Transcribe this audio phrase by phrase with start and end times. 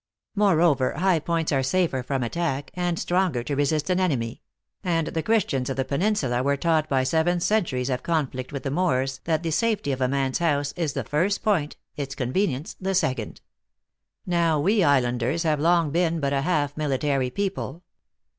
[0.35, 4.41] Moreover, high points are safer from attack, and stronger to resist an enemy;
[4.83, 8.71] and the Christians of the peninsula were taught by seven centuries of conflict with the
[8.71, 12.47] Moors, that the safety of a man s house is the first point, its conve
[12.47, 13.41] nience the second.
[14.25, 17.83] Now, we islanders have long been but a half military people.